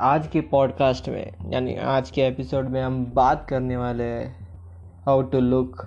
आज 0.00 0.26
के 0.26 0.40
पॉडकास्ट 0.40 1.08
में, 1.08 1.32
यानी 1.52 1.76
आज 1.76 2.10
के 2.10 2.20
एपिसोड 2.20 2.68
में 2.68 2.82
हम 2.82 3.12
बात 3.14 3.46
करने 3.48 3.76
वाले 3.76 4.04
हैं 4.04 4.48
how 5.06 5.22
to 5.22 5.40
look 5.40 5.86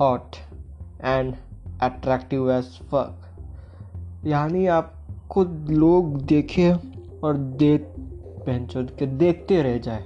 hot 0.00 0.36
and 1.04 1.34
attractive 1.82 2.52
as 2.52 2.64
fuck 2.64 3.20
यानी 4.24 4.66
आप 4.66 4.92
खुद 5.30 5.66
लोग 5.70 6.22
देखे 6.22 6.72
और 7.24 7.36
देख 7.36 7.86
पहचो 8.46 8.82
के 8.82 9.06
देखते 9.06 9.62
रह 9.62 9.78
जाए। 9.78 10.04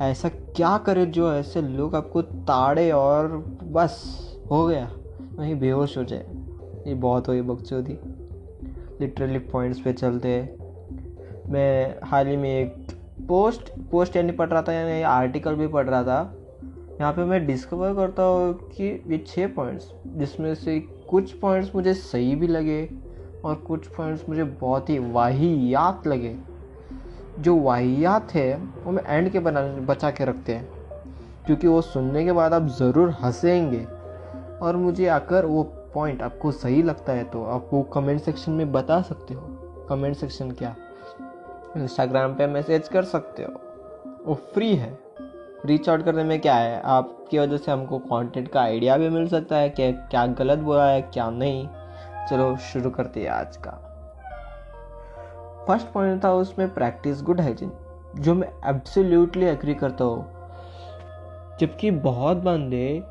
ऐसा 0.00 0.28
क्या 0.28 0.78
करे 0.78 1.06
जो 1.06 1.32
ऐसे 1.32 1.62
लोग 1.62 1.96
आपको 1.96 2.22
ताड़े 2.22 2.90
और 2.90 3.28
बस 3.64 4.20
हो 4.50 4.66
गया, 4.66 4.92
वहीं 5.36 5.60
बेहोश 5.60 5.98
हो 5.98 6.04
जाए। 6.04 6.26
ये 6.86 6.94
बहुत 6.94 7.28
हो 7.28 7.32
हुई 7.32 7.42
बकचोदी। 7.42 7.98
लिटरली 9.00 9.38
पॉइंट्स 9.38 9.80
पे 9.80 9.92
चलते 9.92 10.59
मैं 11.50 11.98
हाल 12.04 12.26
ही 12.26 12.36
में 12.36 12.48
एक 12.50 12.92
पोस्ट 13.28 13.70
पोस्ट 13.90 14.16
यानी 14.16 14.32
पढ़ 14.32 14.48
रहा 14.48 14.62
था, 14.62 14.72
यानी 14.72 15.02
आर्टिकल 15.02 15.54
भी 15.54 15.66
पढ़ 15.68 15.86
रहा 15.86 16.02
था। 16.02 16.36
यहाँ 17.00 17.12
पे 17.12 17.24
मैं 17.24 17.46
डिस्कवर 17.46 17.94
करता 17.94 18.22
हूँ 18.22 18.52
कि 18.68 18.84
ये 19.06 19.18
छः 19.26 19.54
पॉइंट्स 19.54 19.90
जिसमें 20.08 20.54
से 20.54 20.78
कुछ 21.10 21.32
पॉइंट्स 21.32 21.74
मुझे 21.74 21.94
सही 21.94 22.34
भी 22.34 22.46
लगे 22.46 22.82
और 23.44 23.54
कुछ 23.66 23.86
पॉइंट्स 23.86 24.28
मुझे 24.28 24.44
बहुत 24.44 24.90
ही 24.90 24.98
वाहियात 24.98 26.06
लगे। 26.06 26.36
जो 27.38 27.56
वाहियात 27.56 28.34
है, 28.34 28.56
वो 28.56 28.92
मैं 28.92 29.02
एंड 29.06 29.30
के 29.32 29.38
बना, 29.38 29.62
बचा 29.84 30.10
के 30.10 30.24
रखते 30.24 30.54
हैं, 30.54 30.68
क्योंकि 31.46 31.66
वो 31.66 31.80
सुनने 31.82 32.24
के 32.24 32.32
बाद 32.32 32.54
आप 32.54 32.66
ज़रूर 32.78 33.10
हंसेंगे। 33.22 33.84
और 34.62 34.76
मुझे 34.76 35.06
आकर 35.08 35.46
वो 35.46 35.62
पॉइंट 35.94 36.22
आपको 36.22 36.50
सही 36.52 36.82
लगता 36.82 37.12
है 37.12 37.24
तो 37.24 37.44
आप 37.44 37.70
वो 37.72 37.82
कमेंट 37.94 38.20
सेक्शन 38.20 38.52
में 38.52 38.70
बता 38.72 39.00
सकते 39.02 39.34
हो। 39.34 39.86
कमेंट 39.88 40.16
सेक्शन 40.16 40.50
क्या? 40.50 40.74
इंस्टाग्राम 41.76 42.34
पे 42.34 42.46
मैसेज 42.46 42.88
कर 42.88 43.02
सकते 43.02 43.42
हो। 43.42 43.60
वो 44.26 44.34
फ्री 44.34 44.76
है। 44.76 44.98
रीच 45.66 45.88
आउट 45.88 46.04
करने 46.04 46.24
में 46.24 46.40
क्या 46.40 46.54
है? 46.54 46.80
आपकी 46.80 47.38
वजह 47.38 47.56
से 47.56 47.72
हमको 47.72 47.98
कंटेंट 47.98 48.48
का 48.48 48.60
आइडिया 48.60 48.96
भी 48.96 49.08
मिल 49.08 49.28
सकता 49.28 49.56
है 49.56 49.70
कि 49.70 49.92
क्या 49.92 50.26
गलत 50.26 50.58
बोला 50.58 50.90
है, 50.90 51.02
क्या 51.02 51.30
नहीं। 51.30 51.68
चलो 52.30 52.56
शुरू 52.56 52.90
करते 52.90 53.20
हैं 53.20 53.28
आज 53.28 53.56
का। 53.56 53.70
फ़र्स्ट 55.68 55.86
पॉइंट 55.86 56.24
था 56.24 56.32
उसमें 56.32 56.74
प्रैक्टिस 56.74 57.22
गुड 57.22 57.40
हाइजीन 57.40 57.72
जो 58.16 58.34
मैं 58.34 58.48
एब्सोल्यूटली 58.66 59.46
एग्री 59.46 59.74
करता 59.74 60.04
हूँ। 60.04 60.40
जबकि 61.60 61.90
बहुत 61.90 62.36
बंदे 62.36 63.02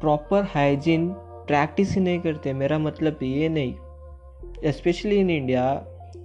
प्रॉपर 0.00 0.42
हाइजीन 0.42 1.08
प्रैक्टिस 1.18 1.94
ही 1.94 2.00
नहीं 2.00 2.20
करते। 2.20 2.52
मेरा 2.52 2.78
मतलब 2.78 3.18
ये 3.22 3.48
नहीं। 3.48 4.72
स्पेशली 4.72 5.16
इन 5.16 5.30
इंडिया 5.30 5.84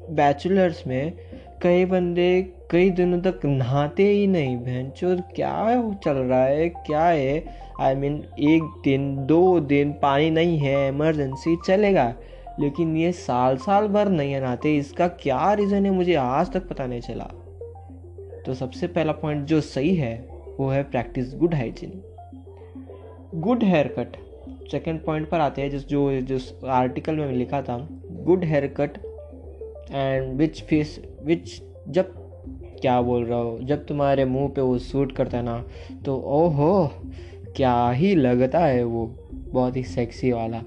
बैचलर्स 0.10 0.88
में 0.88 1.18
कई 1.64 1.86
बंदे 1.86 2.54
कई 2.72 2.90
दिनों 2.90 3.20
तक 3.22 3.46
नहाते 3.46 4.08
ही 4.08 4.28
नहीं 4.28 4.58
बहन 4.58 4.90
चोर 4.90 5.22
क्या 5.36 5.92
चल 6.06 6.12
रहा 6.12 6.44
है 6.44 6.70
क्या 6.70 7.06
है? 7.06 7.44
आई 7.80 7.96
I 7.96 7.98
मीन 7.98 8.18
mean, 8.18 8.40
एक 8.40 8.64
दिन 8.84 9.26
दो 9.26 9.60
दिन 9.60 9.92
पानी 9.92 10.30
नहीं 10.30 10.58
है 10.58 10.88
इमरजेंसी 10.88 11.58
चलेगा 11.66 12.14
लेकिन 12.60 12.98
ये 12.98 13.12
साल 13.12 13.58
साल 13.58 13.88
भर 13.88 14.10
नहीं 14.10 14.42
नहाते 14.42 14.76
इसका 14.78 15.08
क्या 15.08 15.54
रीज़न 15.54 15.86
है 15.86 15.92
मुझे 15.92 16.16
आज 16.16 16.52
तक 16.52 16.68
पता 16.68 16.86
नहीं 16.86 17.02
चला। 17.02 17.30
तो 18.46 18.54
सबसे 18.54 18.88
पहला 18.88 19.12
पॉइंट 19.12 19.46
जो 19.46 19.62
सही 19.62 19.96
है 19.96 20.14
वो 20.60 20.70
है 20.70 20.84
practice 20.84 21.36
good 21.36 21.56
hygiene 21.56 22.02
good 23.36 23.64
hair 23.64 23.88
cut 24.00 24.18
second 24.72 25.04
point 25.06 25.30
पर 25.30 25.40
आते 25.40 25.62
हैं 25.62 25.70
जिस 25.70 25.88
जो 25.88 26.22
जिस 26.22 26.64
आर्टिकल 26.64 27.16
में 27.16 27.32
लिखा 27.32 27.62
था 27.62 27.88
good 28.12 28.44
hair 28.44 28.68
cut 28.68 28.98
and 29.92 30.38
which 30.38 30.62
face 30.62 31.02
which 31.24 31.62
जब 31.90 32.14
क्या 32.82 33.02
बोल 33.02 33.26
रहा 33.26 33.40
हो? 33.40 33.60
जब 33.62 33.86
तुम्हारे 33.86 34.26
मुँह 34.26 34.50
पे 34.50 34.62
वो 34.62 34.78
सूट 34.78 35.12
करता 35.12 35.38
है 35.38 35.44
ना 35.44 35.66
तो 36.06 36.18
ओहो, 36.18 36.92
क्या 37.56 37.90
ही 37.90 38.16
लगता 38.16 38.60
है 38.60 38.84
वो? 38.84 39.06
बहुत 39.34 39.78
ही 39.78 39.84
सेक्सी 39.84 40.32
वाला। 40.32 40.58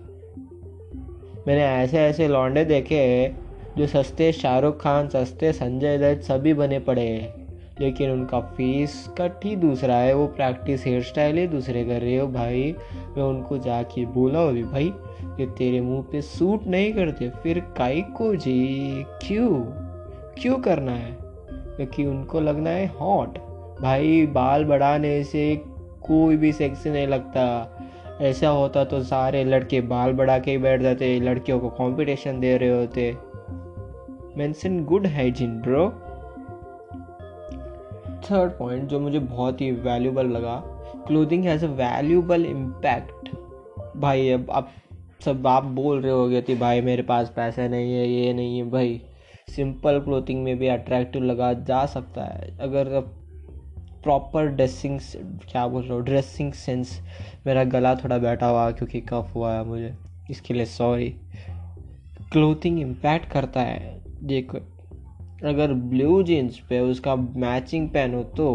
मैंने 1.49 1.65
ऐसे 1.65 1.99
ऐसे 1.99 2.29
लौंडे 2.29 2.65
देखे 2.65 3.33
जो 3.79 3.87
सस्ते 3.87 4.33
शाहरुख 4.33 4.81
खान, 4.81 5.09
सस्ते 5.09 5.53
संजय 5.53 5.99
दत्त 5.99 6.23
सभी 6.23 6.55
बने 6.55 6.79
पड़े 6.79 7.07
हैं। 7.07 7.46
लेकिन 7.81 8.11
उनका 8.11 8.41
फेस 8.41 9.15
कट 9.19 9.45
ही 9.45 9.57
दूसरा 9.57 9.95
है, 9.95 10.15
वो 10.15 10.27
प्रैक्टिस 10.27 10.87
हेयर 10.87 11.03
स्टाइल 11.03 11.39
ही 11.39 11.47
दूसरे 11.47 11.85
कर 11.85 12.01
रहे 12.01 12.17
हो 12.17 12.27
भाई। 12.27 12.77
मैं 13.17 13.25
उनको 13.25 13.59
जाके 13.59 14.07
बोला 14.07 14.49
अभी 14.49 14.63
भाई, 14.63 14.93
ये 15.41 15.47
तेरे 15.47 15.81
मुँह 15.81 16.03
पे 16.03 16.23
सूट 16.23 16.67
नहीं 16.67 16.93
करते, 16.93 17.29
फिर 17.29 17.61
काई 17.61 18.01
को 18.01 18.37
जी? 18.37 19.05
क्यों? 19.23 19.61
क्यों 20.39 20.59
करना 20.59 20.93
है? 20.93 21.19
क्योंकि 21.51 22.07
उनको 22.07 22.41
लगना 22.41 22.71
है 22.71 22.87
हॉट 22.87 23.39
भाई, 23.81 24.27
बाल 24.27 24.65
बढ़ाने 24.65 25.25
से 25.25 25.63
कोई 26.03 26.37
भी 26.37 26.53
सेक्सी 26.53 26.91
नहीं 26.91 27.07
लगता। 27.07 27.73
ऐसा 28.21 28.49
होता 28.49 28.85
तो 28.85 29.03
सारे 29.03 29.45
लड़के 29.45 29.81
बाल 29.81 30.13
बढ़ा 30.13 30.39
के 30.39 30.59
बैठ 30.59 30.83
जाते, 30.83 31.21
लड़कियों 31.21 31.61
को 31.61 31.69
कंपटीशन 31.69 32.41
दे 32.41 32.57
रहे 32.57 32.81
होते। 32.81 33.17
Mention 34.37 34.85
good 34.85 35.07
hygiene 35.07 35.61
bro 35.61 36.03
third 38.31 38.53
point 38.53 38.89
जो 38.89 39.01
मुझे 39.01 39.19
बहुत 39.19 39.61
ही 39.61 39.71
वैल्यूबल 39.73 40.27
लगा 40.29 40.63
clothing 41.07 41.45
has 41.45 41.65
a 41.65 41.69
valuable 41.69 42.45
impact 42.47 43.29
भाई, 43.97 44.29
अब 44.31 44.51
आप 44.51 44.73
सब 45.25 45.47
आप 45.47 45.65
बोल 45.65 46.01
रहे 46.01 46.13
हो 46.13 46.41
कि 46.43 46.55
भाई 46.55 46.81
मेरे 46.81 47.03
पास 47.03 47.33
पैसे 47.37 47.69
नहीं 47.69 47.93
है, 47.93 48.09
ये 48.09 48.33
नहीं 48.33 48.59
है। 48.59 48.71
भाई 48.71 49.01
सिंपल 49.49 49.99
क्लोथिंग 50.01 50.43
में 50.45 50.59
भी 50.59 50.67
अट्रैक्टिव 50.69 51.23
लगा 51.23 51.53
जा 51.53 51.85
सकता 51.87 52.25
है। 52.25 52.57
अगर 52.61 53.01
प्रॉपर 54.05 54.47
ड्रेसिंग 54.47 54.99
क्या 55.51 55.67
बोल 55.67 55.83
रहा 55.83 55.95
हूँ 55.95 56.03
ड्रेसिंग 56.05 56.53
सेंस 56.53 57.01
मेरा 57.47 57.65
गला 57.65 57.95
थोड़ा 57.95 58.19
बैठा 58.19 58.47
हुआ, 58.47 58.71
क्योंकि 58.71 59.01
कफ 59.03 59.33
हुआ 59.35 59.53
है 59.53 59.65
मुझे, 59.65 59.95
इसके 60.31 60.55
लिए 60.55 60.65
सॉरी 60.67 61.09
क्लोथिंग 62.33 62.81
इम्पैक्ट 62.81 63.31
करता 63.33 63.61
है। 63.61 64.01
देखो 64.23 64.59
अगर 65.45 65.73
ब्लू 65.73 66.23
जीन्स 66.23 66.59
पे 66.69 66.79
उसका 66.81 67.15
मैचिंग 67.17 67.89
पहनो 67.89 68.23
तो 68.37 68.49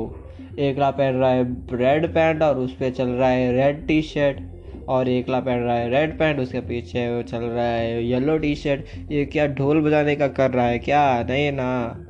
एकला 0.60 0.90
पहन 0.92 1.14
रहा 1.14 1.30
है 1.30 1.44
रेड 1.74 2.08
पैंट 2.14 2.42
और 2.42 2.58
उस 2.58 2.72
पर 2.74 2.90
चल 2.92 3.10
रहा 3.10 3.30
है 3.30 3.52
रेड 3.56 3.86
टी 3.88 4.02
शर्ट 4.02 4.40
और 4.90 5.10
एकला 5.10 5.40
पहन 5.40 5.60
रहा 5.60 5.76
है 5.76 5.90
रेड 5.90 6.18
पैंट, 6.20 6.40
उसके 6.40 6.60
पीछे 6.60 7.08
वो 7.10 7.22
चल 7.22 7.44
रहा 7.44 7.66
है 7.66 8.04
येलो 8.06 8.38
टी 8.38 8.54
शर्ट 8.56 9.12
ये 9.12 9.26
क्या 9.26 9.46
ढोल 9.48 9.82
बजाने 9.82 10.16
का 10.16 10.28
कर 10.30 10.52
रहा 10.52 10.66
है 10.66 10.80
क्या? 10.80 11.24
नहीं 11.24 11.52
ना। 11.52 12.08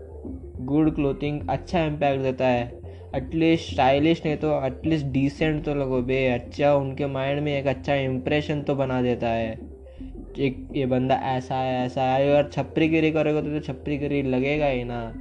गुड 0.66 0.94
क्लोथिंग 0.96 1.42
अच्छा 1.50 1.84
इम्पैक्ट 1.86 2.24
देता 2.24 2.48
है। 2.48 2.80
एटलीस्ट 3.16 3.72
स्टाइलिश 3.72 4.22
नहीं 4.26 4.36
तो 4.38 4.52
एटलीस्ट 4.66 5.06
डिसेंट 5.06 5.64
तो 5.66 5.76
लगो 5.76 6.02
बे। 6.02 6.26
अच्छा 6.28 6.74
उनके 6.76 7.08
माइंड 7.08 7.42
में 7.42 7.58
एक 7.59 7.68
अच्छा 7.68 7.96
इम्प्रेशन 7.96 8.62
तो 8.62 8.76
बना 8.76 9.02
देता 9.02 9.28
है। 9.28 9.71
एक 10.40 10.68
ये 10.75 10.86
बंदा 10.86 11.16
ऐसा 11.16 11.56
है 11.56 11.86
ऐसा 11.86 12.02
है 12.02 12.30
अगर 12.30 12.50
छपरी 12.50 12.88
गिरी 12.88 13.12
करेगा 13.12 13.42
तो, 13.42 13.47
तो 13.47 13.59
छपरी 13.59 13.97
गिरी 13.97 14.22
लगेगा 14.22 14.66
ही 14.66 14.84
ना। 14.84 15.14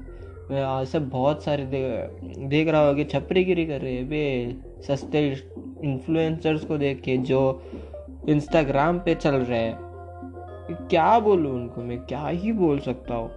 मैं 0.50 1.08
बहुत 1.08 1.44
सारे 1.44 1.64
दे, 1.64 2.08
देख 2.48 2.68
रहा 2.68 2.86
हूँ 2.86 2.94
कि 2.94 3.04
छपरी 3.04 3.44
गिरी 3.44 3.66
कर 3.66 3.80
रहे 3.80 3.92
हैं 3.92 4.82
सस्ते 4.82 5.28
इन्फ्लुएंसर्स 5.84 6.64
को 6.64 6.78
देख 6.78 7.00
के 7.00 7.16
जो 7.16 7.62
इंस्टाग्राम 8.28 8.98
पे 8.98 9.14
चल 9.14 9.34
रहे 9.34 9.58
हैं 9.58 9.90
क्या 10.90 11.18
बोलूँ 11.18 11.52
उनको 11.52 11.82
मैं 11.82 11.98
क्या 11.98 12.26
ही 12.28 12.52
बोल 12.52 12.78
सकता 12.78 13.14
हूँ। 13.14 13.30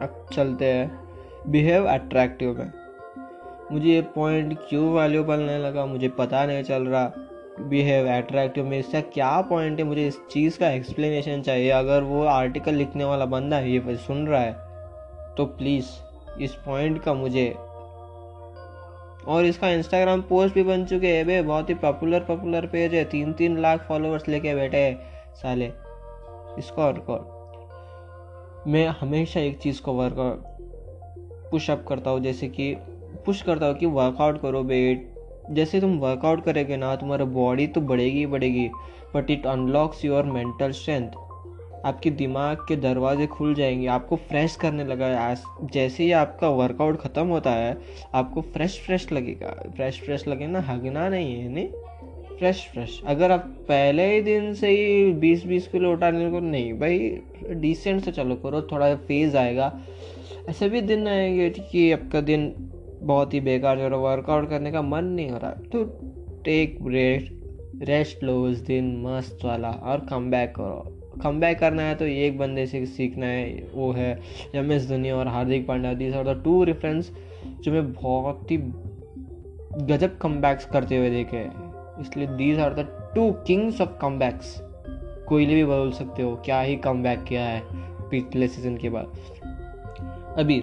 अब 0.00 0.26
चलते 0.32 0.64
हैं। 0.64 0.98
बिहेव 1.46 1.84
अट्रैक्टिव 1.84 2.58
में। 2.58 2.72
मुझे 3.72 3.88
ये 3.88 4.00
पॉइंट 4.00 4.58
क्यों 4.68 4.92
वैल्यूबल 4.92 5.40
नहीं 5.40 5.58
लगा 5.58 5.86
मुझे 5.86 6.08
पता 6.08 6.46
नहीं 6.46 6.62
चल 6.62 6.82
रहा। 6.82 7.12
बिहेव 7.60 8.06
एट्रैक्टिव 8.08 8.66
में। 8.66 8.78
इसका 8.78 9.00
क्या 9.02 9.40
पॉइंट 9.40 9.78
है? 9.78 9.84
मुझे 9.84 10.06
इस 10.06 10.18
चीज़ 10.30 10.58
का 10.58 10.70
एक्सप्लेनेशन 10.70 11.42
चाहिए। 11.42 11.70
अगर 11.70 12.02
वो 12.02 12.24
आर्टिकल 12.24 12.74
लिखने 12.74 13.04
वाला 13.04 13.26
बंदा 13.26 13.58
ये 13.60 13.96
सुन 13.96 14.26
रहा 14.28 14.40
है 14.40 14.52
तो 15.36 15.44
प्लीज़ 15.58 15.86
इस 16.42 16.54
पॉइंट 16.64 17.02
का 17.02 17.14
मुझे। 17.14 17.48
और 19.26 19.44
इसका 19.44 19.68
इंस्टाग्राम 19.68 20.22
पोस्ट 20.22 20.54
भी 20.54 20.62
बन 20.62 20.84
चुके 20.84 21.08
हैं 21.08 21.26
बे 21.26 21.40
बहुत 21.42 21.68
ही 21.70 21.74
पॉपुलर 21.76 22.20
पॉपुलर 22.20 22.66
पेज 22.66 22.94
है। 22.94 23.04
तीन 23.04 23.32
तीन 23.32 23.58
लाख 23.58 23.86
फॉलोअर्स 23.88 24.28
लेके 24.28 24.54
बैठे 24.54 24.78
हैं, 24.78 24.98
साले। 25.34 25.70
इसको 26.58 26.82
और 26.82 27.32
मैं 28.66 28.86
हमेशा 29.00 29.40
एक 29.40 29.58
चीज़ 29.58 29.80
को 29.82 29.92
वर्कआउट 29.92 30.42
पुशअप 31.50 31.84
करता 31.88 32.10
हूँ, 32.10 32.20
जैसे 32.20 32.48
कि 32.48 32.74
पुश 33.26 33.42
करता 33.42 33.66
हूँ 33.66 33.74
कि 33.74 33.86
वर्कआउट 33.86 34.40
करो 34.42 34.62
बेट 34.62 35.13
जैसे 35.50 35.80
तुम 35.80 35.98
वर्कआउट 35.98 36.44
करेगे 36.44 36.76
ना, 36.76 36.96
तुम्हारा 36.96 37.24
बॉडी 37.24 37.66
तो 37.66 37.80
बढ़ेगी 37.80 38.18
ही 38.18 38.26
बढ़ेगी 38.26 38.68
but 39.14 39.30
it 39.30 39.46
unlocks 39.46 40.04
your 40.04 40.24
mental 40.24 40.70
strength 40.70 41.10
आपके 41.86 42.10
दिमाग 42.10 42.56
के 42.68 42.76
दरवाजे 42.76 43.26
खुल 43.26 43.54
जाएँगे, 43.54 43.86
आपको 43.86 44.16
फ्रेश 44.16 44.56
करने 44.56 44.84
लगा 44.84 45.34
जैसे 45.72 46.04
ही 46.04 46.12
आपका 46.12 46.48
वर्कआउट 46.48 47.00
ख़त्म 47.00 47.26
होता 47.26 47.50
है, 47.50 47.76
आपको 48.14 48.40
फ्रेश 48.40 48.80
फ्रेश 48.86 49.12
लगेगा। 49.12 49.48
फ्रेश 49.76 50.00
फ्रेश 50.00 50.26
लगे 50.28 50.46
ना, 50.46 50.60
हगना 50.60 51.08
नहीं 51.08 51.34
है, 51.34 51.48
नहीं? 51.48 51.68
फ्रेश 52.38 52.68
फ्रेश 52.72 53.00
अगर 53.06 53.30
आप 53.30 53.40
पहले 53.68 54.14
ही 54.14 54.20
दिन 54.20 54.54
से 54.54 54.68
ही 54.68 55.12
बीस 55.12 55.44
बीस 55.46 55.68
किलो 55.68 55.92
उठाने 55.92 56.30
को 56.30 56.40
नहीं 56.40 56.72
भाई 56.72 56.98
डिसेंट 57.50 58.04
से 58.04 58.12
चलो 58.12 58.34
करो, 58.34 58.62
थोड़ा 58.62 58.94
फ़ेज़ 58.96 59.36
आएगा। 59.36 59.72
ऐसे 60.48 60.68
भी 60.68 60.80
दिन 60.80 61.08
आएँगे 61.08 61.50
कि 61.50 61.92
आपका 61.92 62.20
दिन 62.20 62.54
बहुत 63.04 63.34
ही 63.34 63.40
बेकार 63.40 63.78
जो 63.78 63.98
वर्कआउट 64.00 64.48
करने 64.50 64.72
का 64.72 64.82
मन 64.82 65.04
नहीं 65.04 65.30
हो 65.30 65.38
रहा। 65.38 65.50
तो 65.72 65.84
टेक 66.44 66.78
रेस्ट 66.82 67.32
रेस्ट 67.82 68.22
लो 68.24 68.34
उस 68.42 68.58
दिन, 68.58 68.96
मस्त 69.02 69.38
वाला, 69.44 69.70
और 69.70 70.00
कम 70.00 70.30
बैक 70.30 70.52
करो। 70.56 71.20
कम 71.22 71.40
बैक 71.40 71.58
करना 71.58 71.82
है 71.82 71.94
तो 71.94 72.06
एक 72.06 72.38
बंदे 72.38 72.66
से 72.66 72.84
सीखना 72.86 73.26
है, 73.26 73.68
वो 73.74 73.90
है 73.92 74.18
एम 74.54 74.72
एस 74.72 74.88
धोनी 74.88 75.10
और 75.10 75.28
Hardik 75.28 75.66
Pandya. 75.66 75.92
These 75.94 76.14
are 76.14 76.24
the 76.24 76.40
two 76.44 76.62
reference 76.64 77.10
जो 77.60 77.72
मैं 77.72 77.92
बहुत 77.92 78.50
ही 78.50 78.56
गजब 79.86 80.16
कम 80.18 80.40
करते 80.72 80.96
हुए 80.96 81.10
देखे 81.10 81.36
हैं। 81.36 82.00
इसलिए 82.00 82.26
these 82.28 82.58
are 82.58 82.74
the 82.74 82.86
two 83.14 83.30
kings 83.46 83.80
of 83.80 83.98
कम 84.00 84.18
कोहली 85.28 85.54
भी 85.54 85.64
बोल 85.64 85.90
सकते 85.92 86.22
हो, 86.22 86.34
क्या 86.36 86.60
ही 86.60 86.76
कम 86.76 87.02
किया 87.06 87.42
है 87.42 87.62
पिछले 88.10 88.48
सीज़न 88.48 88.76
के 88.76 88.88
बाद। 88.88 89.06
अभी 90.38 90.62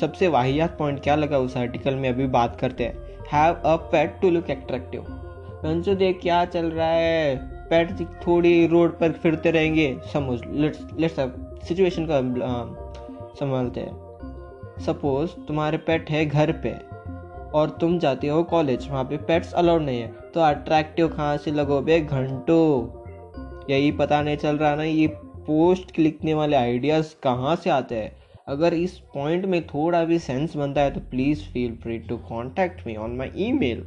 सबसे 0.00 0.28
वाहियात 0.28 0.76
पॉइंट 0.78 1.02
क्या 1.02 1.14
लगा 1.16 1.38
उस 1.38 1.56
आर्टिकल 1.56 1.94
में? 1.94 2.08
अभी 2.08 2.26
बात 2.26 2.56
करते 2.60 2.84
हैं। 2.84 2.98
Have 3.32 3.54
a 3.54 3.76
pet 3.92 4.16
to 4.22 4.30
look 4.30 4.50
attractive 4.50 5.04
पंचो 5.64 5.94
देख 5.94 6.18
क्या 6.22 6.44
चल 6.44 6.66
रहा 6.66 6.86
है? 6.86 7.36
पेट 7.68 8.00
थोड़ी 8.26 8.66
रोड 8.66 8.98
पर 8.98 9.12
फिरते 9.12 9.50
रहेंगे। 9.50 9.96
समझ 10.12 10.40
लेट्स 10.46 10.86
लेट्स 10.98 11.16
सिचुएशन 11.68 12.06
का 12.10 12.20
संभालते 13.34 13.80
हैं। 13.80 13.92
सपोज़ 14.80 15.30
तुम्हारे 15.48 15.78
पेट 15.78 16.10
है 16.10 16.24
घर 16.26 16.52
पे 16.52 16.74
और 17.58 17.70
तुम 17.70 17.98
जाते 17.98 18.28
हो 18.28 18.42
कॉलेज 18.42 18.88
वहाँ 18.90 19.04
पे 19.04 19.16
पेट्स 19.16 19.52
अलाउड 19.52 19.82
नहीं 19.82 20.00
है। 20.00 20.08
तो 20.34 20.40
अट्रैक्टिव 20.40 21.08
कहाँ 21.08 21.36
से 21.36 21.50
लगोगे? 21.50 22.00
घंटों। 22.00 23.02
यही 23.70 23.92
पता 23.92 24.22
नहीं 24.22 24.36
चल 24.36 24.56
रहा 24.56 24.74
ना, 24.74 24.82
ये 24.82 25.06
पोस्ट 25.46 25.98
लिखने 25.98 26.34
वाले 26.34 26.56
आइडियाज़ 26.56 27.14
कहाँ 27.22 27.56
से 27.56 27.70
आते 27.70 27.94
हैं? 27.94 28.21
अगर 28.48 28.74
इस 28.74 28.98
पॉइंट 28.98 29.44
में 29.44 29.66
थोड़ा 29.66 30.04
भी 30.04 30.18
सेंस 30.18 30.56
बनता 30.56 30.80
है 30.80 30.90
तो 30.90 31.00
please 31.00 31.42
feel 31.42 31.76
free 31.76 31.98
to 31.98 32.16
contact 32.16 32.86
me 32.86 32.96
on 32.96 33.10
my 33.10 33.30
E 33.36 33.82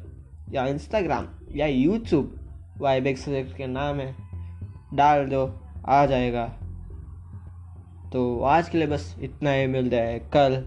या 0.51 0.67
इंस्टाग्राम 0.67 1.27
या 1.55 1.65
यूट्यूब 1.65 2.25
वाइब 2.25 2.81
वाइबेक्स 2.81 3.25
के 3.29 3.67
नाम 3.67 3.97
है। 3.97 4.15
डाल 4.93 5.25
दो, 5.25 5.59
आ 5.85 6.05
जाएगा। 6.05 6.53
तो 8.11 8.41
आज 8.41 8.69
के 8.69 8.77
लिए 8.77 8.87
बस 8.87 9.15
इतना 9.21 9.51
ही। 9.51 9.67
मिलता 9.67 9.97
है 9.97 10.19
कल। 10.19 10.65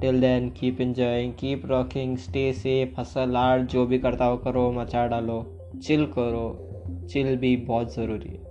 Till 0.00 0.20
then 0.20 0.50
keep 0.50 0.80
enjoying 0.80 1.32
keep 1.32 1.66
rocking 1.66 2.16
stay 2.16 2.52
safe 2.52 3.00
hustle 3.00 3.36
art 3.36 3.62
जो 3.62 3.86
भी 3.86 3.98
करता 3.98 4.24
हो 4.24 4.36
करो, 4.36 4.72
मचा 4.72 5.06
डालो 5.06 5.58
चिल 5.84 6.06
करो। 6.06 6.62
चिल 7.10 7.36
भी 7.36 7.56
बहुत 7.56 7.94
ज़रूरी 7.94 8.28
है। 8.28 8.45